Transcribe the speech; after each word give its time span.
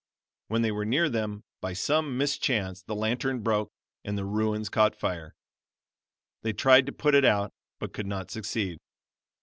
When 0.47 0.63
they 0.63 0.71
were 0.71 0.83
near 0.83 1.09
them, 1.09 1.43
by 1.59 1.73
some 1.73 2.17
mischance 2.17 2.81
the 2.81 2.95
lantern 2.95 3.43
broke, 3.43 3.71
and 4.03 4.17
the 4.17 4.25
ruins 4.25 4.67
caught 4.67 4.95
fire. 4.95 5.35
They 6.41 6.53
tried 6.53 6.87
to 6.87 6.91
put 6.91 7.13
it 7.13 7.23
out, 7.23 7.53
but 7.77 7.93
could 7.93 8.07
not 8.07 8.31
succeed. 8.31 8.79